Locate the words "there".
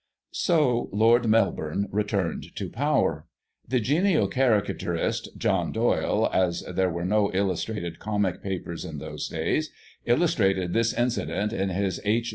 6.61-6.89